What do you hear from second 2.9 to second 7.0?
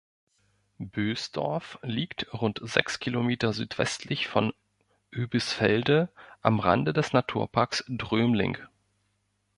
Kilometer südwestlich von Oebisfelde am Rande